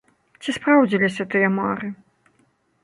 Ці 0.43 0.49
спраўдзіліся 0.57 1.23
тыя 1.35 1.53
мары? 1.59 1.87